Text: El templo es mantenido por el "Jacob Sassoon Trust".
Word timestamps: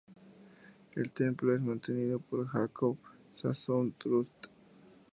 El 0.95 1.11
templo 1.11 1.53
es 1.55 1.61
mantenido 1.61 2.19
por 2.19 2.39
el 2.39 2.47
"Jacob 2.47 2.97
Sassoon 3.35 3.91
Trust". 3.99 4.47